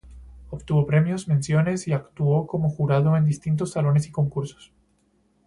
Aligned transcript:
Obtuvo 0.49 0.87
Premios, 0.87 1.27
Menciones 1.27 1.87
y 1.87 1.93
actuó 1.93 2.47
como 2.47 2.71
jurado 2.71 3.15
en 3.15 3.23
distintos 3.23 3.71
salones 3.73 4.07
y 4.07 4.11
concursos. 4.11 4.71